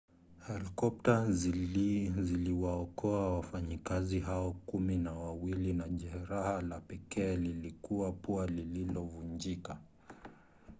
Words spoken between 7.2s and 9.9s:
lilikuwa pua lililovunjika